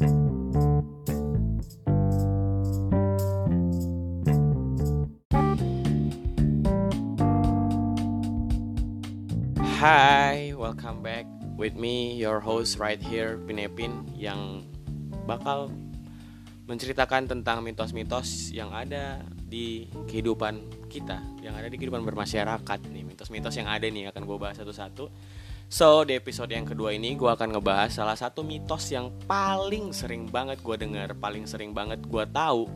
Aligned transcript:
Hai, 0.00 0.08
welcome 10.56 11.04
back 11.04 11.28
with 11.60 11.76
me, 11.76 12.16
your 12.16 12.40
host 12.40 12.80
right 12.80 12.96
here, 12.96 13.36
Pinepin, 13.44 14.08
yang 14.16 14.64
bakal 15.28 15.68
menceritakan 16.64 17.28
tentang 17.28 17.60
mitos-mitos 17.60 18.56
yang 18.56 18.72
ada 18.72 19.20
di 19.36 19.84
kehidupan 20.08 20.88
kita, 20.88 21.20
yang 21.44 21.52
ada 21.52 21.68
di 21.68 21.76
kehidupan 21.76 22.00
bermasyarakat 22.08 22.80
nih, 22.88 23.04
mitos-mitos 23.04 23.52
yang 23.52 23.68
ada 23.68 23.84
nih 23.84 24.08
akan 24.08 24.24
gue 24.24 24.38
bahas 24.40 24.56
satu-satu. 24.56 25.12
So, 25.70 26.02
di 26.02 26.18
episode 26.18 26.50
yang 26.50 26.66
kedua 26.66 26.98
ini 26.98 27.14
gue 27.14 27.30
akan 27.30 27.54
ngebahas 27.54 27.94
salah 27.94 28.18
satu 28.18 28.42
mitos 28.42 28.90
yang 28.90 29.14
paling 29.30 29.94
sering 29.94 30.26
banget 30.26 30.58
gue 30.66 30.74
dengar, 30.74 31.14
paling 31.14 31.46
sering 31.46 31.70
banget 31.70 32.02
gue 32.10 32.26
tahu 32.34 32.66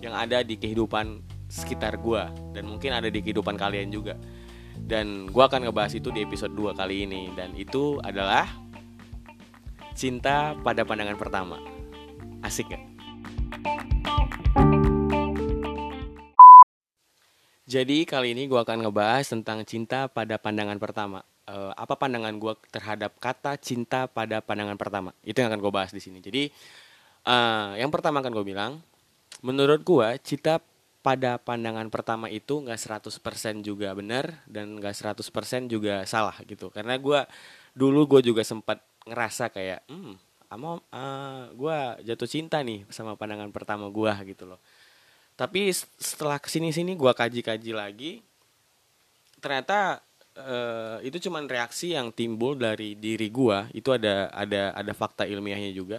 yang 0.00 0.16
ada 0.16 0.40
di 0.40 0.56
kehidupan 0.56 1.20
sekitar 1.52 2.00
gue 2.00 2.24
dan 2.56 2.64
mungkin 2.64 2.96
ada 2.96 3.12
di 3.12 3.20
kehidupan 3.20 3.52
kalian 3.52 3.92
juga 3.92 4.16
dan 4.80 5.28
gue 5.28 5.44
akan 5.44 5.68
ngebahas 5.68 5.92
itu 6.00 6.08
di 6.08 6.24
episode 6.24 6.56
2 6.56 6.72
kali 6.72 7.04
ini 7.04 7.28
dan 7.36 7.52
itu 7.52 8.00
adalah 8.00 8.48
cinta 9.92 10.56
pada 10.64 10.88
pandangan 10.88 11.20
pertama 11.20 11.60
asik 12.48 12.72
gak? 12.72 12.82
Jadi 17.68 18.08
kali 18.08 18.32
ini 18.32 18.48
gue 18.48 18.56
akan 18.56 18.88
ngebahas 18.88 19.28
tentang 19.28 19.68
cinta 19.68 20.08
pada 20.08 20.40
pandangan 20.40 20.80
pertama. 20.80 21.20
Uh, 21.48 21.72
apa 21.72 21.96
pandangan 21.96 22.36
gue 22.36 22.52
terhadap 22.68 23.16
kata 23.16 23.56
cinta 23.56 24.04
pada 24.04 24.44
pandangan 24.44 24.76
pertama? 24.76 25.16
Itu 25.24 25.40
yang 25.40 25.48
akan 25.48 25.64
gue 25.64 25.72
bahas 25.72 25.90
di 25.96 26.00
sini. 26.04 26.20
Jadi 26.20 26.52
uh, 27.24 27.72
yang 27.80 27.88
pertama 27.88 28.20
akan 28.20 28.36
gue 28.36 28.44
bilang, 28.44 28.84
menurut 29.40 29.80
gue 29.80 30.08
cinta 30.20 30.60
pada 30.98 31.38
pandangan 31.40 31.88
pertama 31.88 32.26
itu 32.28 32.60
nggak 32.60 33.00
100% 33.00 33.64
juga 33.64 33.94
benar 33.96 34.44
dan 34.50 34.76
nggak 34.76 34.92
100% 35.16 35.24
juga 35.70 36.02
salah 36.04 36.36
gitu 36.44 36.68
karena 36.74 36.98
gue 36.98 37.20
dulu 37.72 38.18
gue 38.18 38.34
juga 38.34 38.42
sempat 38.42 38.82
ngerasa 39.06 39.48
kayak 39.48 39.86
hmm 39.88 40.14
ama 40.48 40.80
uh, 40.80 41.48
gue 41.52 41.78
jatuh 42.08 42.28
cinta 42.28 42.60
nih 42.64 42.82
sama 42.88 43.14
pandangan 43.14 43.52
pertama 43.52 43.86
gue 43.92 44.12
gitu 44.32 44.48
loh 44.48 44.60
tapi 45.38 45.70
setelah 45.96 46.40
ke 46.42 46.50
sini 46.50 46.74
sini 46.74 46.98
gue 46.98 47.12
kaji 47.14 47.40
kaji 47.46 47.72
lagi 47.76 48.12
ternyata 49.38 50.02
uh, 50.38 50.96
itu 51.02 51.28
cuman 51.28 51.50
reaksi 51.50 51.94
yang 51.98 52.14
timbul 52.14 52.54
dari 52.54 52.94
diri 52.94 53.28
gue 53.28 53.58
itu 53.74 53.90
ada 53.90 54.30
ada 54.30 54.72
ada 54.72 54.92
fakta 54.94 55.26
ilmiahnya 55.26 55.74
juga. 55.74 55.98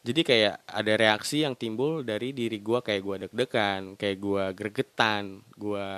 Jadi 0.00 0.24
kayak 0.24 0.64
ada 0.64 0.92
reaksi 0.96 1.44
yang 1.44 1.52
timbul 1.58 2.00
dari 2.06 2.32
diri 2.32 2.62
gue 2.64 2.78
kayak 2.80 3.02
gue 3.04 3.16
deg-degan 3.28 4.00
kayak 4.00 4.16
gue 4.16 4.44
gregetan 4.56 5.44
gue 5.58 5.88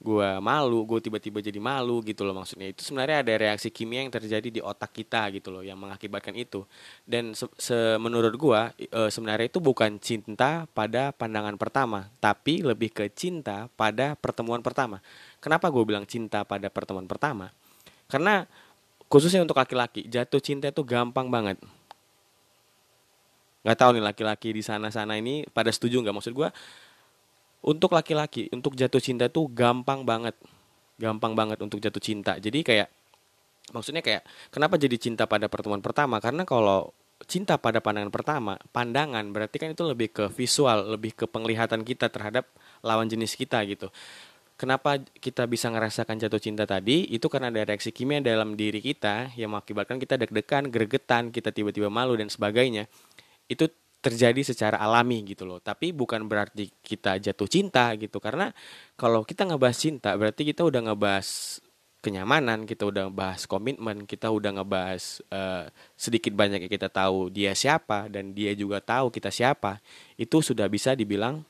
gue 0.00 0.30
malu 0.40 0.88
gue 0.88 0.96
tiba-tiba 1.04 1.44
jadi 1.44 1.60
malu 1.60 2.00
gitu 2.00 2.24
loh 2.24 2.32
maksudnya. 2.32 2.72
Itu 2.72 2.80
sebenarnya 2.88 3.20
ada 3.20 3.32
reaksi 3.36 3.68
kimia 3.68 4.00
yang 4.00 4.08
terjadi 4.08 4.48
di 4.48 4.60
otak 4.64 4.96
kita 4.96 5.28
gitu 5.36 5.52
loh 5.52 5.60
yang 5.60 5.76
mengakibatkan 5.76 6.32
itu. 6.40 6.64
Dan 7.04 7.36
se, 7.36 7.44
se 7.60 7.76
menurut 8.00 8.32
gue 8.32 8.60
e, 8.88 9.00
sebenarnya 9.12 9.52
itu 9.52 9.60
bukan 9.60 10.00
cinta 10.00 10.64
pada 10.72 11.12
pandangan 11.12 11.60
pertama 11.60 12.08
tapi 12.16 12.64
lebih 12.64 12.96
ke 12.96 13.12
cinta 13.12 13.68
pada 13.76 14.16
pertemuan 14.16 14.64
pertama. 14.64 15.04
Kenapa 15.36 15.68
gue 15.68 15.84
bilang 15.84 16.08
cinta 16.08 16.48
pada 16.48 16.72
pertemuan 16.72 17.04
pertama? 17.04 17.52
Karena 18.08 18.48
khususnya 19.12 19.44
untuk 19.44 19.60
laki-laki 19.60 20.08
jatuh 20.08 20.40
cinta 20.40 20.72
itu 20.72 20.80
gampang 20.80 21.28
banget. 21.28 21.60
Nggak 23.60 23.76
tahu 23.76 23.90
nih 24.00 24.04
laki-laki 24.04 24.48
di 24.56 24.64
sana-sana 24.64 25.20
ini 25.20 25.44
pada 25.52 25.68
setuju 25.68 26.00
nggak? 26.00 26.16
Maksud 26.16 26.32
gue 26.32 26.48
untuk 27.60 27.92
laki-laki 27.92 28.48
untuk 28.52 28.76
jatuh 28.76 29.00
cinta 29.00 29.28
tuh 29.28 29.48
gampang 29.52 30.04
banget. 30.04 30.36
Gampang 31.00 31.32
banget 31.32 31.60
untuk 31.60 31.80
jatuh 31.80 32.00
cinta. 32.00 32.36
Jadi 32.36 32.60
kayak 32.64 32.88
maksudnya 33.72 34.04
kayak 34.04 34.24
kenapa 34.52 34.76
jadi 34.76 34.96
cinta 34.96 35.24
pada 35.24 35.48
pertemuan 35.48 35.80
pertama? 35.80 36.20
Karena 36.20 36.44
kalau 36.44 36.92
cinta 37.28 37.60
pada 37.60 37.84
pandangan 37.84 38.08
pertama 38.08 38.56
pandangan 38.72 39.28
berarti 39.28 39.60
kan 39.60 39.68
itu 39.76 39.84
lebih 39.84 40.08
ke 40.08 40.24
visual 40.32 40.96
lebih 40.96 41.12
ke 41.12 41.24
penglihatan 41.28 41.84
kita 41.84 42.08
terhadap 42.08 42.48
lawan 42.80 43.08
jenis 43.08 43.36
kita 43.36 43.60
gitu. 43.68 43.92
Kenapa 44.60 45.00
kita 45.00 45.48
bisa 45.48 45.72
ngerasakan 45.72 46.20
jatuh 46.20 46.36
cinta 46.36 46.68
tadi? 46.68 47.08
Itu 47.08 47.32
karena 47.32 47.48
ada 47.48 47.64
reaksi 47.64 47.96
kimia 47.96 48.20
dalam 48.20 48.60
diri 48.60 48.84
kita 48.84 49.32
yang 49.32 49.56
mengakibatkan 49.56 49.96
kita 49.96 50.20
deg-degan 50.20 50.68
gregetan 50.68 51.32
kita 51.32 51.48
tiba-tiba 51.48 51.88
malu 51.88 52.12
dan 52.12 52.28
sebagainya. 52.28 52.84
Itu 53.48 53.72
terjadi 54.00 54.40
secara 54.42 54.80
alami 54.80 55.22
gitu 55.28 55.44
loh. 55.44 55.60
Tapi 55.60 55.92
bukan 55.92 56.24
berarti 56.24 56.72
kita 56.80 57.20
jatuh 57.20 57.48
cinta 57.48 57.92
gitu 58.00 58.16
karena 58.18 58.52
kalau 58.96 59.22
kita 59.22 59.44
ngebahas 59.44 59.76
cinta 59.76 60.16
berarti 60.16 60.42
kita 60.48 60.64
udah 60.64 60.90
ngebahas 60.90 61.60
kenyamanan, 62.00 62.64
kita 62.64 62.88
udah 62.88 63.12
bahas 63.12 63.44
komitmen, 63.44 64.08
kita 64.08 64.32
udah 64.32 64.56
ngebahas 64.56 65.20
uh, 65.28 65.68
sedikit 66.00 66.32
banyak 66.32 66.64
kita 66.64 66.88
tahu 66.88 67.28
dia 67.28 67.52
siapa 67.52 68.08
dan 68.08 68.32
dia 68.32 68.56
juga 68.56 68.80
tahu 68.80 69.12
kita 69.12 69.28
siapa. 69.28 69.84
Itu 70.16 70.40
sudah 70.40 70.66
bisa 70.72 70.96
dibilang 70.96 71.44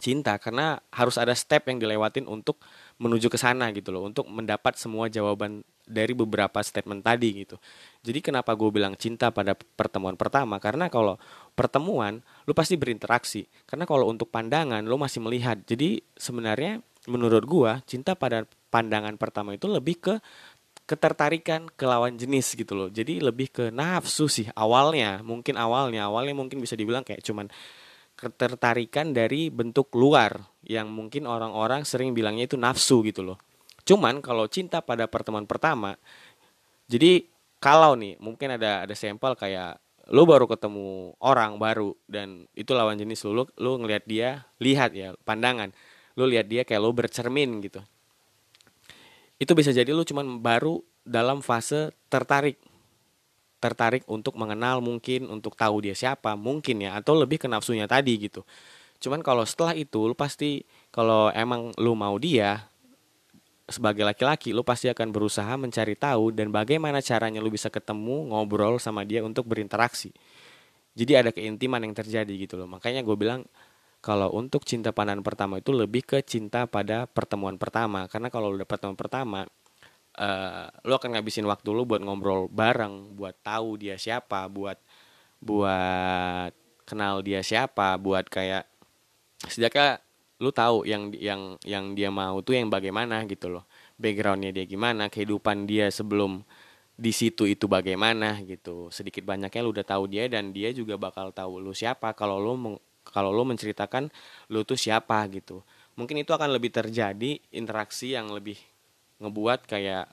cinta 0.00 0.34
karena 0.42 0.80
harus 0.90 1.20
ada 1.20 1.36
step 1.36 1.70
yang 1.70 1.78
dilewatin 1.78 2.26
untuk 2.26 2.58
menuju 2.98 3.26
ke 3.26 3.38
sana 3.38 3.74
gitu 3.74 3.90
loh, 3.90 4.06
untuk 4.06 4.26
mendapat 4.30 4.78
semua 4.78 5.10
jawaban 5.10 5.66
dari 5.84 6.16
beberapa 6.16 6.62
statement 6.64 7.04
tadi 7.04 7.44
gitu. 7.44 7.60
Jadi 8.00 8.24
kenapa 8.24 8.56
gue 8.56 8.70
bilang 8.72 8.96
cinta 8.96 9.28
pada 9.28 9.52
pertemuan 9.52 10.16
pertama? 10.16 10.56
Karena 10.62 10.88
kalau 10.88 11.20
pertemuan, 11.52 12.24
lu 12.48 12.52
pasti 12.56 12.78
berinteraksi. 12.78 13.44
Karena 13.68 13.84
kalau 13.84 14.08
untuk 14.08 14.32
pandangan, 14.32 14.80
lu 14.86 14.96
masih 14.96 15.20
melihat. 15.20 15.60
Jadi 15.66 16.00
sebenarnya 16.16 16.80
menurut 17.10 17.44
gue, 17.44 17.72
cinta 17.84 18.16
pada 18.16 18.48
pandangan 18.72 19.14
pertama 19.20 19.54
itu 19.54 19.68
lebih 19.68 20.00
ke 20.00 20.14
ketertarikan 20.84 21.64
ke 21.72 21.84
lawan 21.88 22.16
jenis 22.16 22.56
gitu 22.56 22.76
loh. 22.76 22.88
Jadi 22.92 23.20
lebih 23.20 23.48
ke 23.48 23.64
nafsu 23.72 24.28
sih 24.28 24.48
awalnya. 24.52 25.24
Mungkin 25.24 25.56
awalnya, 25.56 26.08
awalnya 26.08 26.36
mungkin 26.36 26.60
bisa 26.60 26.76
dibilang 26.76 27.04
kayak 27.04 27.24
cuman 27.24 27.48
ketertarikan 28.24 29.12
dari 29.12 29.52
bentuk 29.52 29.92
luar 29.92 30.40
yang 30.64 30.88
mungkin 30.88 31.28
orang-orang 31.28 31.84
sering 31.84 32.16
bilangnya 32.16 32.48
itu 32.48 32.56
nafsu 32.56 33.04
gitu 33.04 33.20
loh. 33.20 33.38
Cuman 33.84 34.24
kalau 34.24 34.48
cinta 34.48 34.80
pada 34.80 35.04
pertemuan 35.04 35.44
pertama, 35.44 36.00
jadi 36.88 37.28
kalau 37.60 37.96
nih 37.96 38.16
mungkin 38.16 38.56
ada 38.56 38.88
ada 38.88 38.94
sampel 38.96 39.36
kayak 39.36 39.76
lu 40.12 40.28
baru 40.28 40.44
ketemu 40.44 41.16
orang 41.20 41.56
baru 41.56 41.96
dan 42.04 42.44
itu 42.52 42.76
lawan 42.76 42.96
jenis 43.00 43.24
lu, 43.24 43.40
lu, 43.40 43.44
lu 43.56 43.72
ngelihat 43.80 44.04
dia, 44.04 44.44
lihat 44.60 44.92
ya 44.92 45.16
pandangan, 45.24 45.72
lu 46.16 46.28
lihat 46.28 46.48
dia 46.48 46.64
kayak 46.64 46.80
lu 46.80 46.92
bercermin 46.92 47.60
gitu. 47.64 47.80
Itu 49.40 49.56
bisa 49.56 49.72
jadi 49.72 49.92
lu 49.92 50.04
cuman 50.04 50.40
baru 50.40 50.80
dalam 51.04 51.40
fase 51.44 51.92
tertarik 52.08 52.60
tertarik 53.64 54.04
untuk 54.04 54.36
mengenal 54.36 54.84
mungkin 54.84 55.32
untuk 55.32 55.56
tahu 55.56 55.88
dia 55.88 55.96
siapa 55.96 56.36
mungkin 56.36 56.84
ya 56.84 57.00
atau 57.00 57.16
lebih 57.16 57.40
ke 57.40 57.48
nafsunya 57.48 57.88
tadi 57.88 58.28
gitu. 58.28 58.44
Cuman 59.00 59.24
kalau 59.24 59.48
setelah 59.48 59.72
itu 59.72 60.04
lu 60.04 60.12
pasti 60.12 60.68
kalau 60.92 61.32
emang 61.32 61.72
lu 61.80 61.96
mau 61.96 62.20
dia 62.20 62.68
sebagai 63.64 64.04
laki-laki 64.04 64.52
lu 64.52 64.60
pasti 64.60 64.92
akan 64.92 65.08
berusaha 65.08 65.56
mencari 65.56 65.96
tahu 65.96 66.36
dan 66.36 66.52
bagaimana 66.52 67.00
caranya 67.00 67.40
lu 67.40 67.48
bisa 67.48 67.72
ketemu 67.72 68.28
ngobrol 68.28 68.76
sama 68.76 69.08
dia 69.08 69.24
untuk 69.24 69.48
berinteraksi. 69.48 70.12
Jadi 70.92 71.12
ada 71.16 71.30
keintiman 71.32 71.80
yang 71.80 71.96
terjadi 71.96 72.30
gitu 72.36 72.60
loh. 72.60 72.68
Makanya 72.68 73.00
gue 73.00 73.16
bilang 73.16 73.48
kalau 74.04 74.28
untuk 74.36 74.68
cinta 74.68 74.92
pandangan 74.92 75.24
pertama 75.24 75.64
itu 75.64 75.72
lebih 75.72 76.04
ke 76.04 76.20
cinta 76.20 76.68
pada 76.68 77.08
pertemuan 77.08 77.56
pertama. 77.56 78.04
Karena 78.12 78.28
kalau 78.28 78.52
udah 78.52 78.68
pertemuan 78.68 79.00
pertama 79.00 79.48
uh, 80.18 80.70
lu 80.86 80.92
akan 80.94 81.18
ngabisin 81.18 81.46
waktu 81.46 81.68
lu 81.70 81.86
buat 81.86 82.02
ngobrol 82.02 82.50
bareng 82.50 83.14
buat 83.18 83.34
tahu 83.42 83.80
dia 83.80 83.98
siapa 83.98 84.46
buat 84.50 84.78
buat 85.42 86.52
kenal 86.84 87.20
dia 87.24 87.40
siapa 87.44 87.96
buat 88.00 88.28
kayak 88.28 88.68
setidaknya 89.48 90.04
lu 90.42 90.50
tahu 90.50 90.82
yang 90.84 91.14
yang 91.14 91.56
yang 91.62 91.94
dia 91.94 92.10
mau 92.10 92.42
tuh 92.42 92.58
yang 92.58 92.68
bagaimana 92.68 93.22
gitu 93.24 93.48
loh. 93.48 93.64
Backgroundnya 93.94 94.50
dia 94.50 94.66
gimana 94.66 95.06
kehidupan 95.06 95.64
dia 95.64 95.86
sebelum 95.94 96.42
di 96.94 97.10
situ 97.14 97.46
itu 97.46 97.70
bagaimana 97.70 98.42
gitu. 98.42 98.90
Sedikit 98.90 99.22
banyaknya 99.22 99.60
lu 99.62 99.70
udah 99.70 99.86
tahu 99.86 100.10
dia 100.10 100.26
dan 100.26 100.50
dia 100.50 100.74
juga 100.74 100.98
bakal 100.98 101.30
tahu 101.30 101.62
lu 101.62 101.70
siapa. 101.70 102.10
Kalau 102.18 102.42
lu 102.42 102.76
kalau 103.06 103.30
lu 103.30 103.46
menceritakan 103.46 104.10
lu 104.50 104.66
tuh 104.66 104.76
siapa 104.76 105.22
gitu. 105.30 105.62
Mungkin 105.94 106.26
itu 106.26 106.34
akan 106.34 106.50
lebih 106.50 106.74
terjadi 106.74 107.38
interaksi 107.54 108.18
yang 108.18 108.34
lebih 108.34 108.58
ngebuat 109.24 109.66
kayak 109.66 110.06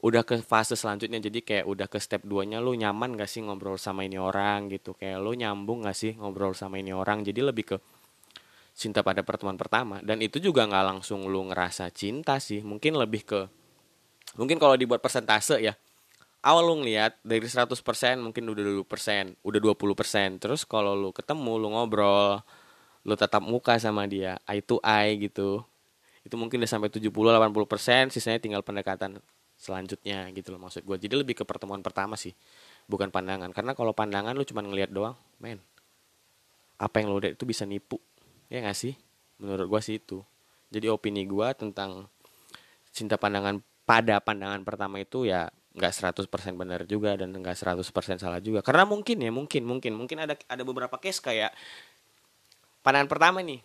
udah 0.00 0.24
ke 0.24 0.40
fase 0.40 0.80
selanjutnya 0.80 1.20
jadi 1.20 1.40
kayak 1.44 1.66
udah 1.68 1.86
ke 1.86 2.00
step 2.00 2.24
2 2.24 2.48
nya 2.48 2.58
lu 2.64 2.72
nyaman 2.72 3.20
gak 3.20 3.28
sih 3.28 3.44
ngobrol 3.44 3.76
sama 3.76 4.08
ini 4.08 4.16
orang 4.16 4.72
gitu 4.72 4.96
kayak 4.96 5.20
lu 5.20 5.36
nyambung 5.36 5.84
gak 5.84 5.92
sih 5.92 6.16
ngobrol 6.16 6.56
sama 6.56 6.80
ini 6.80 6.96
orang 6.96 7.20
jadi 7.20 7.52
lebih 7.52 7.64
ke 7.68 7.76
cinta 8.72 9.04
pada 9.04 9.20
pertemuan 9.20 9.60
pertama 9.60 10.00
dan 10.00 10.24
itu 10.24 10.40
juga 10.40 10.64
nggak 10.64 10.84
langsung 10.88 11.28
lu 11.28 11.52
ngerasa 11.52 11.92
cinta 11.92 12.40
sih 12.40 12.64
mungkin 12.64 12.96
lebih 12.96 13.28
ke 13.28 13.40
mungkin 14.40 14.56
kalau 14.56 14.72
dibuat 14.72 15.04
persentase 15.04 15.60
ya 15.60 15.76
awal 16.40 16.64
lu 16.72 16.74
ngeliat 16.84 17.20
dari 17.20 17.44
100% 17.44 17.76
mungkin 18.20 18.44
udah 18.48 18.64
20%, 18.84 19.36
udah 19.44 19.60
20%. 19.60 20.40
Terus 20.40 20.64
kalau 20.64 20.96
lu 20.96 21.10
ketemu, 21.12 21.52
lu 21.60 21.68
ngobrol, 21.72 22.40
lu 23.04 23.14
tatap 23.16 23.44
muka 23.44 23.76
sama 23.76 24.08
dia, 24.08 24.40
eye 24.48 24.64
to 24.64 24.80
eye 24.80 25.20
gitu. 25.20 25.64
Itu 26.30 26.38
mungkin 26.38 26.62
udah 26.62 26.70
sampai 26.70 26.94
70 26.94 27.10
80%, 27.10 28.14
sisanya 28.14 28.38
tinggal 28.38 28.62
pendekatan 28.62 29.18
selanjutnya 29.58 30.30
gitu 30.30 30.54
loh 30.54 30.62
maksud 30.62 30.86
gue. 30.86 30.96
Jadi 30.96 31.14
lebih 31.26 31.42
ke 31.42 31.44
pertemuan 31.44 31.82
pertama 31.82 32.14
sih, 32.14 32.32
bukan 32.86 33.10
pandangan. 33.10 33.50
Karena 33.50 33.74
kalau 33.74 33.90
pandangan 33.90 34.32
lu 34.38 34.46
cuma 34.46 34.62
ngeliat 34.62 34.94
doang, 34.94 35.18
men. 35.42 35.58
Apa 36.78 37.02
yang 37.02 37.10
lu 37.10 37.18
lihat 37.18 37.34
itu 37.34 37.42
bisa 37.42 37.66
nipu. 37.66 37.98
Ya 38.46 38.62
gak 38.62 38.78
sih? 38.78 38.94
Menurut 39.42 39.66
gue 39.66 39.80
sih 39.82 39.98
itu. 39.98 40.22
Jadi 40.70 40.86
opini 40.86 41.26
gue 41.26 41.48
tentang 41.58 42.06
cinta 42.94 43.18
pandangan 43.18 43.58
pada 43.82 44.22
pandangan 44.22 44.62
pertama 44.62 45.02
itu 45.02 45.26
ya 45.26 45.50
nggak 45.70 45.92
100% 46.26 46.30
benar 46.58 46.82
juga 46.86 47.14
dan 47.14 47.30
nggak 47.30 47.54
100% 47.54 47.86
salah 48.18 48.42
juga 48.42 48.58
karena 48.58 48.82
mungkin 48.82 49.22
ya 49.22 49.30
mungkin 49.30 49.62
mungkin 49.62 49.94
mungkin 49.94 50.18
ada 50.18 50.34
ada 50.50 50.62
beberapa 50.66 50.98
case 50.98 51.22
kayak 51.22 51.54
pandangan 52.82 53.06
pertama 53.06 53.38
nih 53.38 53.62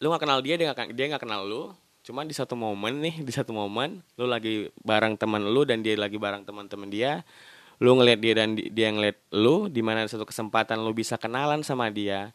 lu 0.00 0.08
nggak 0.08 0.22
kenal 0.24 0.40
dia 0.40 0.54
dia 0.56 0.72
nggak 0.72 0.96
dia 0.96 1.06
nggak 1.14 1.22
kenal 1.22 1.44
lu. 1.44 1.62
Cuman 2.00 2.24
di 2.24 2.32
satu 2.32 2.56
momen 2.56 3.04
nih 3.04 3.20
di 3.20 3.32
satu 3.32 3.52
momen 3.52 4.00
lu 4.16 4.24
lagi 4.24 4.72
bareng 4.80 5.20
teman 5.20 5.44
lu 5.44 5.68
dan 5.68 5.84
dia 5.84 5.94
lagi 6.00 6.16
bareng 6.16 6.48
teman-teman 6.48 6.88
dia 6.88 7.22
lu 7.80 7.96
ngeliat 7.96 8.20
dia 8.20 8.34
dan 8.36 8.56
dia 8.56 8.88
ngeliat 8.92 9.16
lu 9.32 9.68
di 9.72 9.80
mana 9.80 10.04
satu 10.04 10.28
kesempatan 10.28 10.80
lu 10.84 10.92
bisa 10.92 11.16
kenalan 11.16 11.64
sama 11.64 11.88
dia 11.88 12.32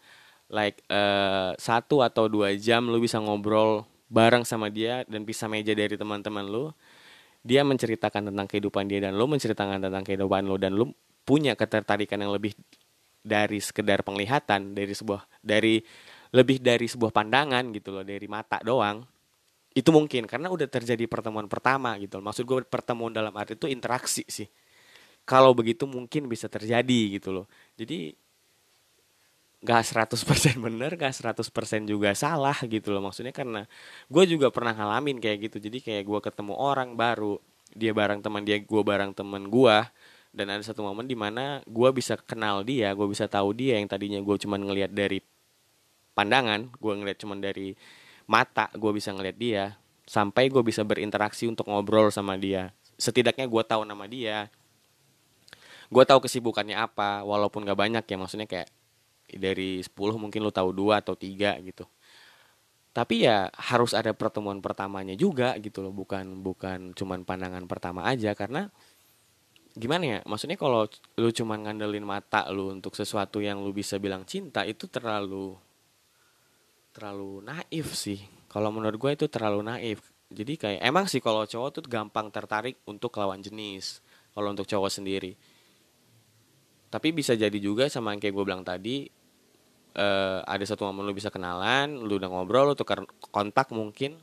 like 0.50 0.82
uh, 0.90 1.54
satu 1.58 2.02
atau 2.02 2.26
dua 2.26 2.58
jam 2.58 2.86
lu 2.90 2.98
bisa 2.98 3.22
ngobrol 3.22 3.86
bareng 4.10 4.42
sama 4.42 4.74
dia 4.74 5.06
dan 5.06 5.22
bisa 5.22 5.46
meja 5.46 5.74
dari 5.74 5.98
teman-teman 5.98 6.46
lu 6.46 6.74
dia 7.46 7.62
menceritakan 7.62 8.34
tentang 8.34 8.50
kehidupan 8.50 8.90
dia 8.90 9.06
dan 9.06 9.14
lo 9.14 9.30
menceritakan 9.30 9.78
tentang 9.86 10.02
kehidupan 10.02 10.50
lo 10.50 10.58
dan 10.58 10.74
lo 10.74 10.94
punya 11.26 11.54
ketertarikan 11.54 12.22
yang 12.22 12.34
lebih 12.34 12.58
dari 13.22 13.62
sekedar 13.62 14.02
penglihatan 14.02 14.74
dari 14.74 14.94
sebuah 14.94 15.26
dari 15.46 15.82
lebih 16.34 16.64
dari 16.64 16.90
sebuah 16.90 17.14
pandangan 17.14 17.70
gitu 17.76 17.94
loh 17.94 18.04
dari 18.06 18.26
mata 18.26 18.62
doang 18.64 19.06
itu 19.76 19.90
mungkin 19.92 20.24
karena 20.24 20.48
udah 20.48 20.72
terjadi 20.72 21.04
pertemuan 21.06 21.52
pertama 21.52 22.00
gitu 22.00 22.18
loh. 22.18 22.32
maksud 22.32 22.48
gue 22.48 22.64
pertemuan 22.64 23.12
dalam 23.12 23.36
arti 23.36 23.60
itu 23.60 23.68
interaksi 23.68 24.24
sih. 24.24 24.48
Kalau 25.28 25.52
begitu 25.52 25.84
mungkin 25.84 26.32
bisa 26.32 26.48
terjadi 26.48 27.20
gitu 27.20 27.36
loh. 27.36 27.46
Jadi 27.76 28.16
gak 29.66 29.84
100% 29.84 30.64
bener 30.66 30.96
gak 30.96 31.12
100% 31.12 31.92
juga 31.92 32.16
salah 32.16 32.56
gitu 32.64 32.96
loh. 32.96 33.04
Maksudnya 33.04 33.36
karena 33.36 33.68
gue 34.08 34.24
juga 34.32 34.48
pernah 34.48 34.72
ngalamin 34.72 35.20
kayak 35.20 35.52
gitu. 35.52 35.58
Jadi 35.60 35.84
kayak 35.84 36.04
gue 36.08 36.20
ketemu 36.24 36.56
orang 36.56 36.96
baru 36.96 37.36
dia 37.76 37.92
bareng 37.92 38.24
teman 38.24 38.48
dia 38.48 38.64
gue 38.64 38.82
bareng 38.86 39.12
teman 39.12 39.52
gue 39.52 39.78
dan 40.32 40.48
ada 40.56 40.64
satu 40.64 40.88
momen 40.88 41.04
di 41.04 41.20
mana 41.20 41.60
gue 41.68 41.90
bisa 41.92 42.16
kenal 42.16 42.64
dia 42.64 42.96
gue 42.96 43.08
bisa 43.12 43.28
tahu 43.28 43.52
dia 43.52 43.76
yang 43.80 43.88
tadinya 43.92 44.20
gue 44.24 44.36
cuman 44.40 44.64
ngelihat 44.64 44.92
dari 44.96 45.20
pandangan 46.16 46.72
gue 46.80 46.94
ngelihat 46.96 47.20
cuman 47.22 47.44
dari 47.44 47.76
mata 48.26 48.72
gue 48.74 48.92
bisa 48.96 49.14
ngelihat 49.14 49.38
dia 49.38 49.66
sampai 50.06 50.54
gue 50.54 50.62
bisa 50.62 50.86
berinteraksi 50.86 51.50
untuk 51.50 51.68
ngobrol 51.68 52.14
sama 52.14 52.38
dia. 52.38 52.72
Setidaknya 52.96 53.50
gue 53.50 53.64
tahu 53.66 53.84
nama 53.84 54.06
dia. 54.06 54.48
Gue 55.90 56.06
tahu 56.06 56.24
kesibukannya 56.26 56.78
apa 56.78 57.22
walaupun 57.26 57.66
gak 57.66 57.78
banyak 57.78 58.06
ya 58.06 58.18
maksudnya 58.18 58.48
kayak 58.50 58.70
dari 59.30 59.82
10 59.82 59.92
mungkin 60.22 60.40
lu 60.46 60.54
tahu 60.54 60.70
dua 60.72 61.02
atau 61.02 61.18
tiga 61.18 61.58
gitu. 61.62 61.86
Tapi 62.96 63.28
ya 63.28 63.52
harus 63.60 63.92
ada 63.92 64.16
pertemuan 64.16 64.64
pertamanya 64.64 65.18
juga 65.20 65.58
gitu 65.60 65.84
loh 65.84 65.92
bukan 65.92 66.40
bukan 66.40 66.96
cuman 66.96 67.28
pandangan 67.28 67.68
pertama 67.68 68.08
aja 68.08 68.32
karena 68.32 68.72
gimana 69.76 70.04
ya 70.08 70.20
maksudnya 70.24 70.56
kalau 70.56 70.88
lu 71.20 71.30
cuman 71.36 71.68
ngandelin 71.68 72.08
mata 72.08 72.48
lu 72.48 72.72
untuk 72.72 72.96
sesuatu 72.96 73.44
yang 73.44 73.60
lu 73.60 73.76
bisa 73.76 74.00
bilang 74.00 74.24
cinta 74.24 74.64
itu 74.64 74.88
terlalu 74.88 75.60
terlalu 76.96 77.44
naif 77.44 77.92
sih. 77.92 78.24
Kalau 78.48 78.72
menurut 78.72 78.96
gue 78.96 79.12
itu 79.12 79.26
terlalu 79.28 79.60
naif. 79.68 80.00
Jadi 80.32 80.56
kayak 80.56 80.80
emang 80.80 81.12
sih 81.12 81.20
kalau 81.20 81.44
cowok 81.44 81.70
tuh 81.76 81.84
gampang 81.84 82.32
tertarik 82.32 82.80
untuk 82.88 83.12
lawan 83.20 83.44
jenis 83.44 84.00
kalau 84.32 84.56
untuk 84.56 84.64
cowok 84.64 84.88
sendiri. 84.88 85.36
Tapi 86.88 87.12
bisa 87.12 87.36
jadi 87.36 87.60
juga 87.60 87.92
sama 87.92 88.16
yang 88.16 88.24
kayak 88.24 88.32
gue 88.32 88.46
bilang 88.48 88.64
tadi 88.64 89.04
uh, 90.00 90.40
ada 90.48 90.64
satu 90.64 90.88
momen 90.88 91.04
lu 91.04 91.14
bisa 91.14 91.28
kenalan 91.28 92.00
lu 92.00 92.16
udah 92.16 92.32
ngobrol 92.32 92.72
lu 92.72 92.76
tukar 92.80 93.04
kontak 93.32 93.76
mungkin 93.76 94.16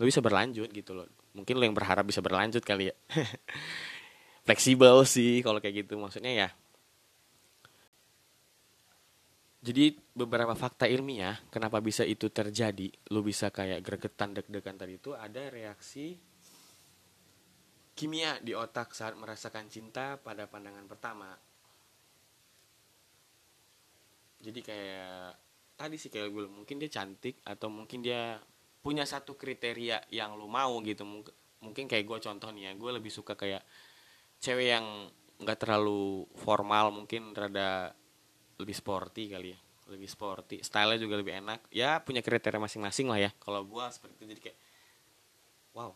lu 0.00 0.04
bisa 0.08 0.24
berlanjut 0.24 0.72
gitu 0.72 0.96
loh. 0.96 1.06
Mungkin 1.36 1.60
lu 1.60 1.68
yang 1.68 1.76
berharap 1.76 2.08
bisa 2.08 2.24
berlanjut 2.24 2.64
kali 2.64 2.88
ya. 2.90 2.96
Fleksibel 4.48 5.04
sih 5.04 5.44
kalau 5.44 5.60
kayak 5.60 5.84
gitu. 5.84 6.00
Maksudnya 6.00 6.32
ya 6.32 6.48
jadi 9.60 9.92
beberapa 10.16 10.56
fakta 10.56 10.88
ilmiah 10.88 11.36
kenapa 11.52 11.84
bisa 11.84 12.00
itu 12.04 12.32
terjadi 12.32 12.88
lu 13.12 13.20
bisa 13.20 13.52
kayak 13.52 13.84
gregetan 13.84 14.32
deg-degan 14.32 14.80
tadi 14.80 14.96
itu 14.96 15.12
ada 15.12 15.52
reaksi 15.52 16.16
kimia 18.00 18.40
di 18.40 18.56
otak 18.56 18.96
saat 18.96 19.12
merasakan 19.12 19.68
cinta 19.68 20.16
pada 20.16 20.48
pandangan 20.48 20.88
pertama. 20.88 21.36
Jadi 24.40 24.60
kayak 24.64 25.36
tadi 25.76 26.00
sih 26.00 26.08
kayak 26.08 26.32
gue 26.32 26.48
mungkin 26.48 26.80
dia 26.80 26.88
cantik 26.88 27.44
atau 27.44 27.68
mungkin 27.68 28.00
dia 28.00 28.40
punya 28.80 29.04
satu 29.04 29.36
kriteria 29.36 30.08
yang 30.08 30.32
lu 30.40 30.48
mau 30.48 30.80
gitu. 30.80 31.04
Mungkin 31.60 31.84
kayak 31.84 32.08
gue 32.08 32.18
contoh 32.24 32.48
nih 32.48 32.72
ya 32.72 32.80
gue 32.80 32.90
lebih 32.96 33.12
suka 33.12 33.36
kayak 33.36 33.60
cewek 34.40 34.80
yang 34.80 35.12
nggak 35.36 35.60
terlalu 35.60 36.24
formal 36.40 36.88
mungkin 36.88 37.36
rada 37.36 37.92
lebih 38.60 38.76
sporty 38.76 39.32
kali 39.32 39.56
ya. 39.56 39.58
Lebih 39.90 40.06
sporty. 40.06 40.62
Stylenya 40.62 41.00
juga 41.02 41.18
lebih 41.18 41.34
enak. 41.40 41.66
Ya 41.74 41.98
punya 41.98 42.22
kriteria 42.22 42.60
masing-masing 42.60 43.10
lah 43.10 43.18
ya. 43.18 43.30
Kalau 43.40 43.64
gue 43.66 43.84
seperti 43.90 44.14
itu 44.20 44.24
jadi 44.36 44.40
kayak 44.50 44.58
wow 45.74 45.90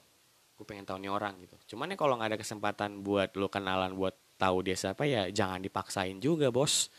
gue 0.55 0.66
pengen 0.66 0.87
tahu 0.87 0.99
nih 1.02 1.11
orang 1.11 1.34
gitu. 1.43 1.75
Cuman 1.75 1.90
ya 1.93 1.96
kalau 1.99 2.14
nggak 2.19 2.31
ada 2.34 2.38
kesempatan 2.38 3.02
buat 3.02 3.34
lo 3.34 3.50
kenalan 3.50 3.99
buat 3.99 4.14
tahu 4.38 4.66
dia 4.66 4.78
siapa 4.78 5.02
ya 5.06 5.31
jangan 5.31 5.62
dipaksain 5.62 6.19
juga 6.22 6.50
bos. 6.50 6.90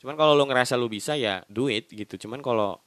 Cuman 0.00 0.16
kalau 0.16 0.32
lo 0.36 0.44
ngerasa 0.48 0.76
lo 0.80 0.88
bisa 0.88 1.16
ya 1.16 1.44
do 1.48 1.68
it 1.68 1.88
gitu. 1.92 2.16
Cuman 2.28 2.40
kalau 2.40 2.80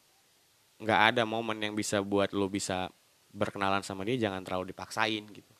nggak 0.81 1.13
ada 1.13 1.23
momen 1.29 1.61
yang 1.61 1.73
bisa 1.77 2.01
buat 2.01 2.33
lo 2.33 2.49
bisa 2.49 2.89
berkenalan 3.29 3.85
sama 3.85 4.01
dia 4.01 4.17
jangan 4.17 4.41
terlalu 4.41 4.73
dipaksain 4.73 5.21
gitu 5.29 5.58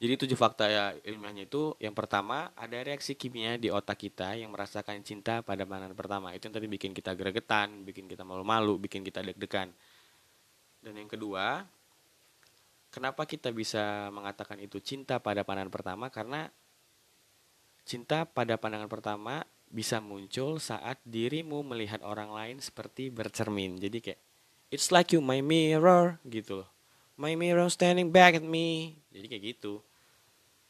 jadi 0.00 0.16
tujuh 0.16 0.34
fakta 0.34 0.64
ya 0.66 0.84
ilmiahnya 1.04 1.44
itu 1.44 1.76
yang 1.76 1.92
pertama 1.92 2.48
ada 2.56 2.80
reaksi 2.80 3.12
kimia 3.12 3.60
di 3.60 3.68
otak 3.68 4.00
kita 4.00 4.32
yang 4.32 4.48
merasakan 4.48 5.04
cinta 5.04 5.44
pada 5.44 5.68
pandangan 5.68 5.92
pertama 5.92 6.32
itu 6.32 6.48
yang 6.48 6.56
tadi 6.56 6.68
bikin 6.72 6.96
kita 6.96 7.12
gregetan 7.12 7.84
bikin 7.84 8.08
kita 8.08 8.24
malu-malu 8.24 8.80
bikin 8.80 9.04
kita 9.04 9.20
deg-degan 9.20 9.68
dan 10.80 10.92
yang 10.96 11.06
kedua 11.06 11.68
kenapa 12.88 13.28
kita 13.28 13.52
bisa 13.52 14.08
mengatakan 14.08 14.56
itu 14.58 14.80
cinta 14.80 15.20
pada 15.20 15.44
pandangan 15.44 15.68
pertama 15.68 16.08
karena 16.08 16.48
cinta 17.84 18.24
pada 18.24 18.56
pandangan 18.56 18.88
pertama 18.88 19.44
bisa 19.70 20.02
muncul 20.02 20.58
saat 20.58 20.98
dirimu 21.06 21.62
melihat 21.62 22.02
orang 22.02 22.34
lain 22.34 22.58
seperti 22.58 23.08
bercermin. 23.08 23.78
Jadi 23.78 24.02
kayak 24.02 24.20
it's 24.74 24.90
like 24.90 25.14
you 25.14 25.22
my 25.22 25.38
mirror 25.38 26.18
gitu 26.26 26.66
loh. 26.66 26.70
My 27.14 27.38
mirror 27.38 27.70
standing 27.70 28.10
back 28.10 28.42
at 28.42 28.44
me. 28.44 28.98
Jadi 29.14 29.26
kayak 29.30 29.44
gitu. 29.56 29.82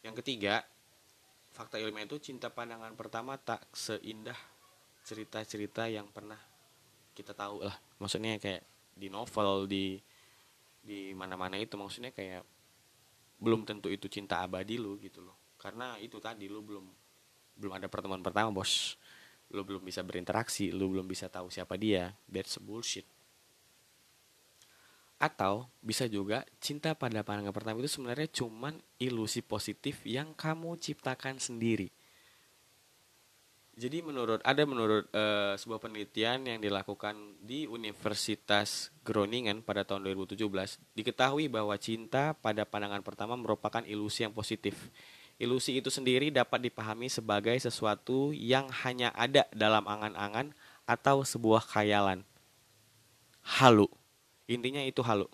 Yang 0.00 0.24
ketiga, 0.24 0.64
fakta 1.52 1.76
ilmiah 1.76 2.08
itu 2.08 2.16
cinta 2.20 2.48
pandangan 2.48 2.96
pertama 2.96 3.36
tak 3.36 3.64
seindah 3.74 4.36
cerita-cerita 5.04 5.88
yang 5.88 6.08
pernah 6.08 6.38
kita 7.12 7.36
tahu 7.36 7.64
lah. 7.66 7.76
Maksudnya 8.00 8.40
kayak 8.40 8.64
di 8.96 9.08
novel 9.12 9.68
di 9.68 10.00
di 10.80 11.12
mana-mana 11.12 11.60
itu 11.60 11.76
maksudnya 11.76 12.12
kayak 12.12 12.40
belum 13.40 13.68
tentu 13.68 13.92
itu 13.92 14.08
cinta 14.08 14.40
abadi 14.40 14.80
lu 14.80 14.96
gitu 14.96 15.20
loh. 15.20 15.36
Karena 15.60 16.00
itu 16.00 16.16
tadi 16.16 16.48
lu 16.48 16.64
belum 16.64 16.86
belum 17.60 17.72
ada 17.76 17.92
pertemuan 17.92 18.24
pertama 18.24 18.48
bos 18.48 18.96
lu 19.50 19.66
belum 19.66 19.84
bisa 19.84 20.00
berinteraksi 20.00 20.70
lu 20.72 20.88
belum 20.88 21.04
bisa 21.04 21.26
tahu 21.28 21.52
siapa 21.52 21.76
dia 21.76 22.14
that's 22.30 22.56
bullshit 22.56 23.04
atau 25.20 25.68
bisa 25.84 26.08
juga 26.08 26.48
cinta 26.64 26.96
pada 26.96 27.20
pandangan 27.20 27.52
pertama 27.52 27.84
itu 27.84 27.92
sebenarnya 27.92 28.28
cuman 28.32 28.80
ilusi 28.96 29.44
positif 29.44 30.00
yang 30.08 30.32
kamu 30.32 30.80
ciptakan 30.80 31.36
sendiri 31.36 31.92
jadi 33.76 34.00
menurut 34.00 34.40
ada 34.40 34.64
menurut 34.64 35.08
uh, 35.12 35.54
sebuah 35.60 35.80
penelitian 35.80 36.48
yang 36.48 36.58
dilakukan 36.60 37.16
di 37.40 37.68
Universitas 37.68 38.88
Groningen 39.04 39.60
pada 39.60 39.84
tahun 39.84 40.08
2017 40.08 40.40
diketahui 40.96 41.52
bahwa 41.52 41.76
cinta 41.76 42.32
pada 42.40 42.64
pandangan 42.64 43.04
pertama 43.04 43.36
merupakan 43.36 43.84
ilusi 43.84 44.24
yang 44.24 44.32
positif 44.32 44.88
Ilusi 45.40 45.80
itu 45.80 45.88
sendiri 45.88 46.28
dapat 46.28 46.68
dipahami 46.68 47.08
sebagai 47.08 47.56
sesuatu 47.56 48.28
yang 48.36 48.68
hanya 48.84 49.08
ada 49.16 49.48
dalam 49.56 49.88
angan-angan 49.88 50.52
atau 50.84 51.24
sebuah 51.24 51.64
khayalan. 51.64 52.20
Halu. 53.40 53.88
Intinya 54.50 54.82
itu 54.82 54.98
halu. 55.06 55.30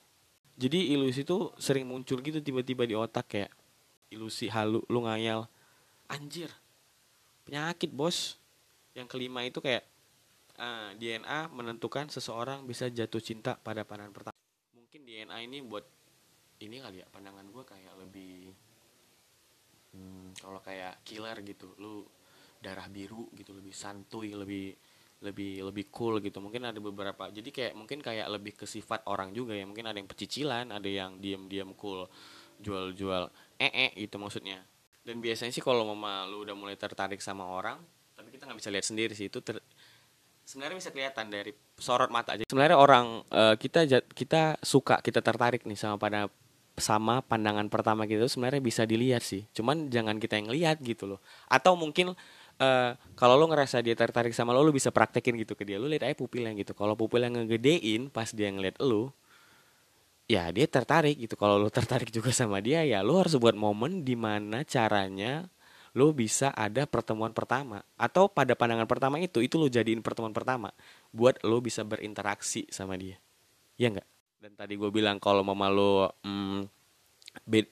Jadi 0.61 0.93
ilusi 0.93 1.25
itu 1.25 1.53
sering 1.57 1.89
muncul 1.89 2.21
gitu 2.21 2.41
tiba-tiba 2.41 2.85
di 2.85 2.93
otak 2.93 3.33
kayak 3.33 3.53
ilusi 4.13 4.53
halu 4.53 4.85
lu 4.93 5.09
ngayal. 5.09 5.49
Anjir 6.13 6.53
penyakit 7.49 7.89
bos. 7.89 8.37
Yang 8.93 9.09
kelima 9.13 9.45
itu 9.45 9.61
kayak 9.61 9.85
uh, 10.61 10.93
eh, 10.97 11.19
DNA 11.21 11.53
menentukan 11.53 12.09
seseorang 12.09 12.65
bisa 12.65 12.89
jatuh 12.89 13.21
cinta 13.21 13.57
pada 13.61 13.85
pandangan 13.85 14.13
pertama. 14.13 14.37
Mungkin 14.73 15.01
DNA 15.05 15.37
ini 15.45 15.61
buat 15.61 15.85
ini 16.65 16.81
kali 16.81 17.05
ya 17.05 17.07
pandangan 17.13 17.45
gue 17.53 17.65
kayak 17.69 17.95
lebih 18.01 18.49
hmm, 19.93 20.41
kalau 20.41 20.61
kayak 20.65 21.05
killer 21.05 21.37
gitu 21.45 21.77
lu 21.77 22.09
darah 22.57 22.89
biru 22.89 23.29
gitu 23.37 23.53
lebih 23.53 23.77
santuy 23.77 24.33
lebih 24.33 24.73
lebih 25.25 25.65
lebih 25.65 25.89
cool 25.89 26.21
gitu. 26.21 26.41
Mungkin 26.41 26.69
ada 26.69 26.81
beberapa 26.81 27.29
jadi 27.33 27.49
kayak 27.49 27.73
mungkin 27.79 28.05
kayak 28.05 28.27
lebih 28.29 28.53
ke 28.59 28.67
sifat 28.69 29.07
orang 29.09 29.33
juga 29.33 29.57
ya. 29.57 29.65
Mungkin 29.65 29.89
ada 29.89 29.97
yang 29.97 30.09
pecicilan 30.09 30.73
ada 30.73 30.89
yang 30.89 31.17
diam-diam 31.21 31.73
cool 31.79 32.09
jual-jual 32.61 33.29
ee 33.61 33.71
-e, 33.71 33.87
gitu 33.97 34.17
maksudnya. 34.21 34.65
Dan 35.07 35.23
biasanya 35.23 35.55
sih 35.55 35.63
kalau 35.63 35.87
mama 35.87 36.27
lu 36.27 36.43
udah 36.43 36.57
mulai 36.59 36.75
tertarik 36.75 37.23
sama 37.23 37.47
orang 37.47 37.79
tapi 38.17 38.33
kita 38.33 38.49
nggak 38.49 38.59
bisa 38.59 38.71
lihat 38.73 38.87
sendiri 38.89 39.13
sih 39.13 39.29
itu 39.29 39.45
ter, 39.45 39.61
sebenarnya 40.49 40.81
bisa 40.81 40.91
kelihatan 40.91 41.29
dari 41.29 41.53
sorot 41.77 42.09
mata 42.09 42.33
aja. 42.33 42.49
Sebenarnya 42.49 42.81
orang 42.81 43.21
uh, 43.29 43.55
kita 43.61 43.85
kita 44.17 44.57
suka 44.65 45.05
kita 45.05 45.21
tertarik 45.21 45.69
nih 45.69 45.77
sama 45.77 46.01
pada 46.01 46.33
sama 46.77 47.25
pandangan 47.25 47.69
pertama 47.73 48.05
gitu 48.05 48.25
sebenarnya 48.29 48.63
bisa 48.65 48.83
dilihat 48.89 49.21
sih. 49.21 49.45
Cuman 49.53 49.93
jangan 49.93 50.17
kita 50.17 50.41
yang 50.41 50.49
lihat 50.49 50.81
gitu 50.81 51.09
loh. 51.17 51.21
Atau 51.49 51.77
mungkin 51.77 52.17
uh, 52.61 52.97
kalau 53.17 53.35
lo 53.37 53.47
ngerasa 53.51 53.81
dia 53.81 53.97
tertarik 53.97 54.33
sama 54.33 54.53
lo 54.53 54.65
lo 54.65 54.73
bisa 54.73 54.93
praktekin 54.93 55.37
gitu 55.41 55.57
ke 55.57 55.65
dia. 55.65 55.77
Lo 55.81 55.89
lihat 55.89 56.09
aja 56.09 56.17
pupilnya 56.17 56.53
gitu. 56.57 56.73
Kalau 56.77 56.97
yang 56.97 57.35
ngegedein 57.37 58.13
pas 58.13 58.31
dia 58.33 58.49
ngeliat 58.53 58.81
lo 58.83 59.13
ya 60.27 60.51
dia 60.51 60.67
tertarik 60.67 61.17
gitu. 61.17 61.35
Kalau 61.39 61.57
lo 61.61 61.69
tertarik 61.79 62.09
juga 62.13 62.33
sama 62.33 62.61
dia 62.61 62.83
ya 62.85 63.01
lo 63.01 63.21
harus 63.21 63.37
buat 63.37 63.55
momen 63.55 64.03
di 64.05 64.15
mana 64.19 64.67
caranya 64.67 65.49
lo 65.97 66.13
bisa 66.13 66.53
ada 66.53 66.85
pertemuan 66.85 67.33
pertama. 67.33 67.81
Atau 67.97 68.29
pada 68.29 68.53
pandangan 68.53 68.89
pertama 68.89 69.17
itu 69.21 69.41
itu 69.41 69.57
lo 69.57 69.69
jadiin 69.69 70.05
pertemuan 70.05 70.37
pertama 70.37 70.73
buat 71.13 71.41
lo 71.45 71.65
bisa 71.65 71.85
berinteraksi 71.85 72.69
sama 72.69 73.01
dia. 73.01 73.17
Ya 73.81 73.93
enggak 73.93 74.09
dan 74.47 74.53
tadi 74.55 74.79
gue 74.79 74.91
bilang 74.95 75.19
kalau 75.19 75.43
mama 75.43 75.67
lo 75.67 76.13
hmm, 76.23 76.71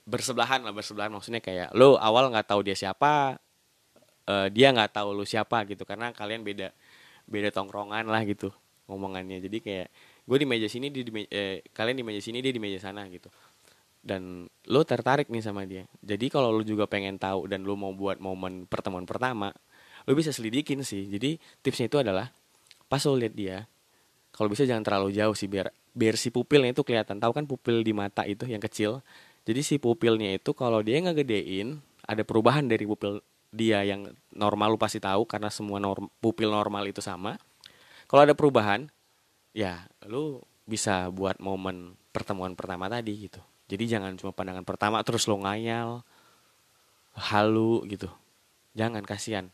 bersebelahan 0.02 0.64
lah 0.66 0.74
bersebelahan. 0.74 1.14
Maksudnya 1.14 1.38
kayak 1.38 1.70
lo 1.70 1.94
awal 2.00 2.34
nggak 2.34 2.50
tahu 2.50 2.66
dia 2.66 2.74
siapa 2.74 3.38
uh, 4.28 4.48
dia 4.52 4.72
nggak 4.72 4.96
tahu 4.96 5.16
lu 5.16 5.24
siapa 5.24 5.64
gitu 5.68 5.84
karena 5.88 6.12
kalian 6.12 6.44
beda 6.44 6.72
beda 7.28 7.48
tongkrongan 7.52 8.08
lah 8.08 8.22
gitu 8.24 8.52
ngomongannya. 8.88 9.40
Jadi 9.40 9.58
kayak 9.64 9.88
gue 10.24 10.38
di 10.40 10.46
meja 10.48 10.68
sini 10.68 10.92
dia 10.92 11.04
di 11.04 11.12
meja, 11.12 11.28
eh, 11.32 11.64
kalian 11.72 11.96
di 12.00 12.04
meja 12.04 12.20
sini 12.20 12.44
dia 12.44 12.52
di 12.52 12.60
meja 12.60 12.80
sana 12.80 13.08
gitu. 13.08 13.28
Dan 14.04 14.44
lo 14.68 14.80
tertarik 14.84 15.32
nih 15.32 15.40
sama 15.40 15.64
dia. 15.64 15.88
Jadi 16.04 16.28
kalau 16.28 16.52
lo 16.52 16.60
juga 16.60 16.84
pengen 16.84 17.16
tahu 17.16 17.48
dan 17.48 17.64
lo 17.64 17.72
mau 17.76 17.96
buat 17.96 18.20
momen 18.20 18.68
pertemuan 18.68 19.08
pertama 19.08 19.52
lo 20.04 20.12
bisa 20.12 20.30
selidikin 20.32 20.84
sih. 20.84 21.08
Jadi 21.08 21.40
tipsnya 21.64 21.88
itu 21.88 21.98
adalah 22.00 22.28
pas 22.88 23.00
lo 23.08 23.16
lihat 23.16 23.32
dia 23.32 23.56
kalau 24.34 24.52
bisa 24.52 24.68
jangan 24.68 24.84
terlalu 24.84 25.16
jauh 25.16 25.32
sih 25.32 25.48
biar 25.48 25.72
biar 25.94 26.18
si 26.20 26.28
pupilnya 26.28 26.76
itu 26.76 26.84
kelihatan. 26.84 27.16
Tahu 27.16 27.32
kan 27.32 27.44
pupil 27.48 27.80
di 27.80 27.96
mata 27.96 28.28
itu 28.28 28.44
yang 28.44 28.60
kecil? 28.60 29.00
Jadi 29.48 29.60
si 29.64 29.76
pupilnya 29.80 30.36
itu 30.36 30.52
kalau 30.52 30.84
dia 30.84 31.00
ngegedein 31.00 31.80
ada 32.04 32.20
perubahan 32.24 32.68
dari 32.68 32.84
pupil 32.84 33.24
dia 33.54 33.86
yang 33.86 34.10
normal 34.34 34.74
lu 34.74 34.78
pasti 34.78 34.98
tahu 34.98 35.22
karena 35.30 35.46
semua 35.46 35.78
norm, 35.78 36.10
pupil 36.18 36.50
normal 36.50 36.90
itu 36.90 36.98
sama. 36.98 37.38
Kalau 38.10 38.26
ada 38.26 38.34
perubahan, 38.34 38.90
ya 39.54 39.86
lu 40.10 40.42
bisa 40.66 41.06
buat 41.14 41.38
momen 41.38 41.94
pertemuan 42.10 42.58
pertama 42.58 42.90
tadi 42.90 43.30
gitu. 43.30 43.38
Jadi 43.70 43.84
jangan 43.86 44.18
cuma 44.18 44.34
pandangan 44.34 44.66
pertama 44.66 45.00
terus 45.06 45.30
lo 45.30 45.38
ngayal, 45.38 46.02
halu 47.14 47.86
gitu. 47.86 48.10
Jangan 48.74 49.06
kasihan. 49.06 49.46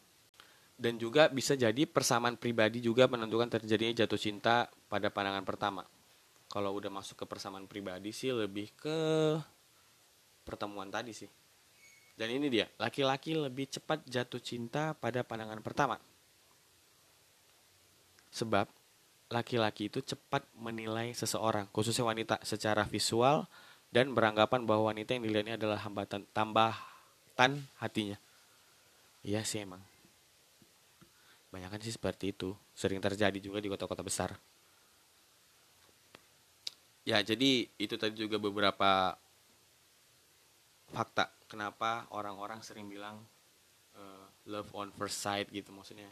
Dan 0.81 0.97
juga 0.97 1.29
bisa 1.29 1.53
jadi 1.53 1.85
persamaan 1.85 2.41
pribadi 2.41 2.81
juga 2.81 3.05
menentukan 3.05 3.53
terjadinya 3.61 4.01
jatuh 4.01 4.17
cinta 4.17 4.73
pada 4.89 5.13
pandangan 5.13 5.45
pertama. 5.45 5.85
Kalau 6.49 6.73
udah 6.73 6.89
masuk 6.89 7.21
ke 7.21 7.25
persamaan 7.29 7.69
pribadi 7.69 8.11
sih 8.17 8.33
lebih 8.33 8.73
ke 8.75 8.99
pertemuan 10.43 10.89
tadi 10.89 11.13
sih. 11.13 11.29
Dan 12.21 12.37
ini 12.37 12.53
dia, 12.53 12.69
laki-laki 12.77 13.33
lebih 13.33 13.65
cepat 13.73 14.05
jatuh 14.05 14.45
cinta 14.45 14.93
pada 14.93 15.25
pandangan 15.25 15.57
pertama. 15.65 15.97
Sebab 18.29 18.69
laki-laki 19.33 19.89
itu 19.89 20.05
cepat 20.05 20.45
menilai 20.53 21.17
seseorang, 21.17 21.65
khususnya 21.73 22.05
wanita, 22.05 22.37
secara 22.45 22.85
visual 22.85 23.49
dan 23.89 24.13
beranggapan 24.13 24.69
bahwa 24.69 24.93
wanita 24.93 25.17
yang 25.17 25.25
dilihatnya 25.25 25.57
adalah 25.57 25.81
hambatan 25.81 26.29
tambahkan 26.37 27.65
hatinya. 27.81 28.21
Iya 29.25 29.41
sih 29.41 29.65
emang. 29.65 29.81
Banyak 31.49 31.81
sih 31.81 31.97
seperti 31.97 32.37
itu. 32.37 32.53
Sering 32.77 33.01
terjadi 33.01 33.41
juga 33.41 33.65
di 33.65 33.73
kota-kota 33.73 34.05
besar. 34.05 34.37
Ya, 37.09 37.25
jadi 37.25 37.65
itu 37.81 37.97
tadi 37.97 38.13
juga 38.13 38.37
beberapa 38.37 39.17
fakta 40.93 41.40
kenapa 41.51 42.07
orang-orang 42.15 42.63
sering 42.63 42.87
bilang 42.87 43.27
uh, 43.99 44.25
love 44.47 44.71
on 44.79 44.95
first 44.95 45.19
sight 45.19 45.51
gitu 45.51 45.75
maksudnya. 45.75 46.07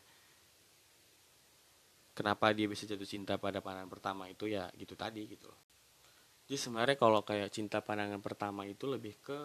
Kenapa 2.18 2.50
dia 2.50 2.66
bisa 2.66 2.83
jatuh 2.83 3.07
cinta 3.07 3.38
pada 3.38 3.62
pandangan 3.62 3.87
pertama 3.87 4.26
itu 4.26 4.50
ya 4.50 4.66
gitu 4.75 4.99
tadi 4.99 5.23
gitu 5.30 5.47
loh. 5.47 5.61
Jadi 6.50 6.59
sebenarnya 6.59 6.99
kalau 6.99 7.23
kayak 7.23 7.54
cinta 7.54 7.78
pandangan 7.78 8.18
pertama 8.18 8.66
itu 8.66 8.90
lebih 8.90 9.14
ke 9.23 9.38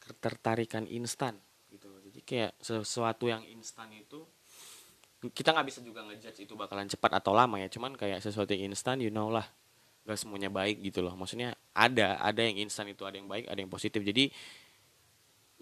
ketertarikan 0.00 0.88
instan 0.88 1.36
gitu 1.68 1.92
loh. 1.92 2.00
Jadi 2.00 2.24
kayak 2.24 2.56
sesuatu 2.56 3.28
yang 3.28 3.44
instan 3.44 3.92
itu 3.92 4.24
kita 5.22 5.54
nggak 5.54 5.66
bisa 5.68 5.78
juga 5.84 6.02
ngejudge 6.02 6.48
itu 6.48 6.56
bakalan 6.56 6.88
cepat 6.88 7.20
atau 7.20 7.36
lama 7.36 7.60
ya. 7.60 7.68
Cuman 7.68 8.00
kayak 8.00 8.24
sesuatu 8.24 8.56
yang 8.56 8.72
instan 8.72 9.04
you 9.04 9.12
know 9.12 9.28
lah. 9.28 9.44
Gak 10.02 10.18
semuanya 10.18 10.50
baik 10.50 10.82
gitu 10.82 10.98
loh. 10.98 11.14
Maksudnya 11.14 11.54
ada 11.76 12.18
ada 12.18 12.42
yang 12.42 12.58
instan 12.58 12.90
itu 12.90 13.06
ada 13.06 13.14
yang 13.14 13.30
baik 13.30 13.46
ada 13.46 13.60
yang 13.60 13.70
positif. 13.70 14.02
Jadi 14.02 14.34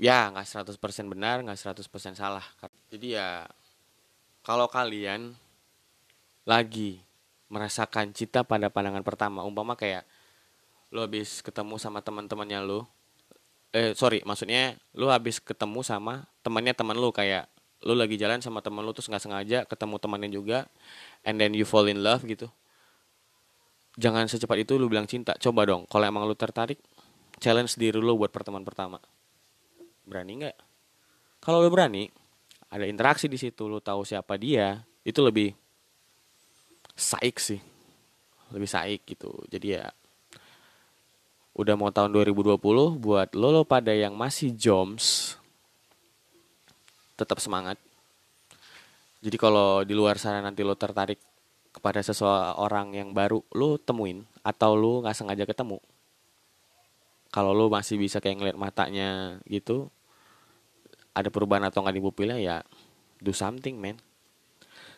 ya 0.01 0.33
nggak 0.33 0.65
100% 0.65 0.81
benar 1.13 1.45
nggak 1.45 1.61
100% 1.77 2.17
salah. 2.17 2.43
Jadi 2.89 3.15
ya 3.21 3.45
kalau 4.41 4.65
kalian 4.67 5.37
lagi 6.49 7.05
merasakan 7.53 8.17
cinta 8.17 8.41
pada 8.41 8.73
pandangan 8.73 9.05
pertama 9.05 9.45
umpama 9.45 9.77
kayak 9.77 10.09
lo 10.91 11.05
habis 11.05 11.45
ketemu 11.45 11.77
sama 11.77 12.01
teman-temannya 12.01 12.65
lo 12.65 12.89
eh 13.71 13.95
sorry 13.95 14.25
maksudnya 14.27 14.75
lo 14.97 15.13
habis 15.13 15.39
ketemu 15.39 15.85
sama 15.87 16.27
temannya 16.43 16.75
teman 16.75 16.97
lo 16.99 17.13
kayak 17.15 17.47
lo 17.85 17.95
lagi 17.95 18.17
jalan 18.19 18.41
sama 18.43 18.65
teman 18.65 18.83
lo 18.83 18.91
terus 18.97 19.07
nggak 19.07 19.23
sengaja 19.23 19.59
ketemu 19.69 20.01
temannya 20.01 20.31
juga 20.33 20.59
and 21.23 21.37
then 21.39 21.53
you 21.53 21.69
fall 21.69 21.85
in 21.87 22.01
love 22.01 22.25
gitu. 22.25 22.49
Jangan 24.01 24.31
secepat 24.33 24.65
itu 24.65 24.81
lo 24.81 24.89
bilang 24.89 25.05
cinta. 25.05 25.37
Coba 25.37 25.69
dong 25.69 25.85
kalau 25.91 26.09
emang 26.09 26.25
lo 26.25 26.33
tertarik 26.33 26.81
challenge 27.37 27.77
diri 27.77 28.01
lo 28.01 28.17
buat 28.17 28.33
pertemuan 28.33 28.65
pertama 28.65 28.99
berani 30.11 30.43
nggak? 30.43 30.57
Kalau 31.39 31.63
lo 31.63 31.71
berani 31.71 32.11
ada 32.71 32.85
interaksi 32.85 33.31
di 33.31 33.39
situ 33.39 33.71
lo 33.71 33.79
tahu 33.79 34.03
siapa 34.03 34.35
dia 34.35 34.83
itu 35.07 35.23
lebih 35.23 35.55
saik 36.99 37.39
sih. 37.39 37.63
Lebih 38.51 38.67
saik 38.67 39.07
gitu. 39.07 39.31
Jadi 39.47 39.79
ya 39.79 39.87
udah 41.55 41.75
mau 41.79 41.91
tahun 41.95 42.15
2020 42.15 42.59
buat 42.99 43.29
lo 43.39 43.49
lo 43.51 43.63
pada 43.63 43.91
yang 43.91 44.15
masih 44.19 44.55
joms 44.55 45.39
tetap 47.19 47.39
semangat. 47.39 47.77
Jadi 49.21 49.37
kalau 49.37 49.85
di 49.85 49.93
luar 49.93 50.17
sana 50.17 50.41
nanti 50.41 50.65
lo 50.65 50.73
tertarik 50.73 51.21
kepada 51.71 52.01
seseorang 52.01 52.97
yang 52.97 53.13
baru 53.13 53.45
lo 53.53 53.77
temuin 53.77 54.25
atau 54.41 54.73
lo 54.73 55.05
nggak 55.05 55.17
sengaja 55.17 55.45
ketemu. 55.45 55.79
Kalau 57.31 57.55
lo 57.55 57.71
masih 57.71 58.01
bisa 58.01 58.19
kayak 58.19 58.37
ngeliat 58.41 58.59
matanya 58.59 59.39
gitu 59.47 59.93
ada 61.15 61.29
perubahan 61.29 61.67
atau 61.67 61.83
nggak 61.83 61.97
di 61.97 62.03
pupilnya 62.03 62.39
ya 62.39 62.57
do 63.21 63.35
something 63.35 63.77
man. 63.77 63.99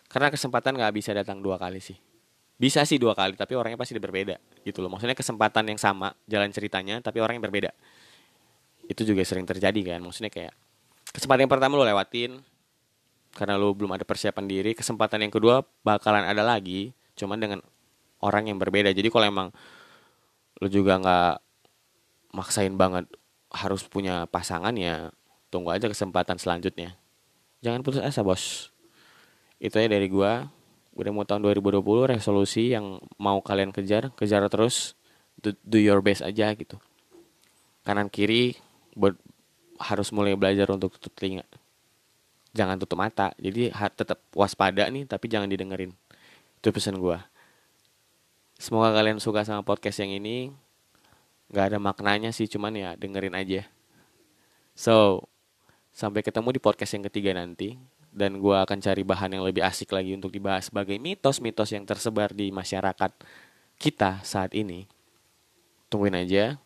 Karena 0.09 0.29
kesempatan 0.29 0.77
nggak 0.77 0.93
bisa 0.93 1.11
datang 1.17 1.41
dua 1.41 1.57
kali 1.57 1.81
sih. 1.81 1.97
Bisa 2.61 2.85
sih 2.85 3.01
dua 3.01 3.17
kali 3.17 3.35
tapi 3.35 3.57
orangnya 3.57 3.81
pasti 3.81 3.97
berbeda 3.97 4.37
gitu 4.63 4.85
loh. 4.85 4.93
Maksudnya 4.93 5.17
kesempatan 5.17 5.73
yang 5.73 5.81
sama 5.81 6.13
jalan 6.29 6.53
ceritanya 6.53 7.01
tapi 7.01 7.19
orang 7.19 7.41
yang 7.41 7.45
berbeda. 7.49 7.73
Itu 8.87 9.03
juga 9.09 9.25
sering 9.25 9.49
terjadi 9.49 9.97
kan. 9.97 10.01
Maksudnya 10.05 10.31
kayak 10.31 10.55
kesempatan 11.11 11.49
yang 11.49 11.53
pertama 11.53 11.81
lo 11.81 11.85
lewatin 11.85 12.39
karena 13.33 13.57
lo 13.57 13.73
belum 13.73 13.97
ada 13.97 14.05
persiapan 14.05 14.45
diri. 14.47 14.77
Kesempatan 14.77 15.25
yang 15.25 15.33
kedua 15.33 15.65
bakalan 15.83 16.29
ada 16.29 16.45
lagi 16.45 16.93
cuman 17.17 17.41
dengan 17.41 17.61
orang 18.23 18.53
yang 18.53 18.61
berbeda. 18.61 18.93
Jadi 18.93 19.09
kalau 19.09 19.27
emang 19.27 19.49
lo 20.61 20.69
juga 20.69 21.01
nggak 21.01 21.35
maksain 22.37 22.77
banget 22.77 23.09
harus 23.53 23.85
punya 23.85 24.25
pasangan 24.29 24.73
ya 24.77 25.13
tunggu 25.53 25.69
aja 25.69 25.85
kesempatan 25.85 26.41
selanjutnya. 26.41 26.97
Jangan 27.61 27.85
putus 27.85 28.01
asa 28.01 28.25
bos. 28.25 28.73
Itu 29.61 29.77
ya 29.77 29.93
dari 29.93 30.09
gua. 30.09 30.49
Udah 30.97 31.13
mau 31.13 31.29
tahun 31.29 31.45
2020 31.45 31.85
resolusi 32.17 32.73
yang 32.73 33.01
mau 33.21 33.45
kalian 33.45 33.71
kejar 33.71 34.09
kejar 34.17 34.49
terus. 34.49 34.97
Do, 35.37 35.53
do 35.61 35.77
your 35.77 36.01
best 36.01 36.25
aja 36.25 36.57
gitu. 36.57 36.81
Kanan 37.85 38.09
kiri 38.09 38.57
buat 38.97 39.17
harus 39.77 40.09
mulai 40.17 40.33
belajar 40.33 40.73
untuk 40.73 40.97
tutup 40.97 41.13
telinga. 41.21 41.45
Jangan 42.57 42.81
tutup 42.81 42.97
mata. 42.97 43.37
Jadi 43.37 43.69
tetap 43.73 44.25
waspada 44.33 44.89
nih 44.89 45.05
tapi 45.05 45.29
jangan 45.29 45.53
didengerin. 45.53 45.93
Itu 46.61 46.73
pesan 46.73 46.97
gue 46.97 47.21
semoga 48.63 48.95
kalian 48.95 49.19
suka 49.19 49.43
sama 49.43 49.67
podcast 49.67 49.99
yang 49.99 50.15
ini. 50.15 50.55
Nggak 51.51 51.75
ada 51.75 51.79
maknanya 51.83 52.31
sih 52.31 52.47
cuman 52.47 52.71
ya 52.79 52.91
dengerin 52.95 53.35
aja. 53.35 53.67
So 54.79 55.27
sampai 55.93 56.25
ketemu 56.25 56.57
di 56.57 56.61
podcast 56.61 56.97
yang 56.97 57.05
ketiga 57.07 57.37
nanti. 57.37 57.77
Dan 58.13 58.41
gue 58.41 58.53
akan 58.53 58.77
cari 58.77 59.01
bahan 59.05 59.41
yang 59.41 59.45
lebih 59.45 59.65
asik 59.65 59.89
lagi 59.97 60.13
untuk 60.13 60.29
dibahas 60.33 60.69
sebagai 60.69 61.01
mitos-mitos 61.01 61.73
yang 61.73 61.89
tersebar 61.89 62.37
di 62.37 62.53
masyarakat 62.53 63.13
kita 63.81 64.21
saat 64.21 64.53
ini. 64.53 64.85
Tungguin 65.89 66.17
aja. 66.17 66.61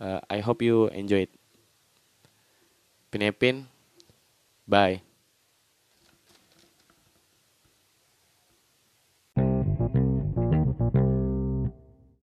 Uh, 0.00 0.18
I 0.26 0.42
hope 0.42 0.66
you 0.66 0.90
enjoy 0.90 1.30
it. 1.30 1.32
Pinepin 3.10 3.66
bye 4.70 5.09